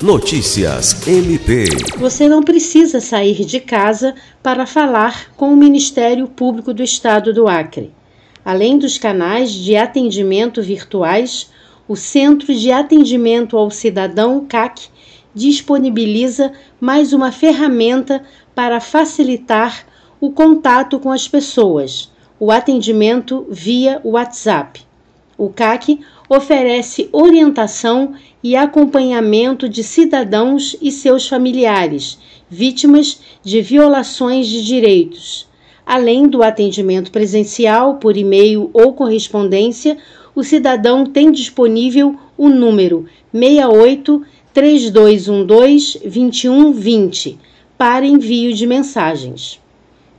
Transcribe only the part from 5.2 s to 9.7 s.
com o Ministério Público do Estado do Acre. Além dos canais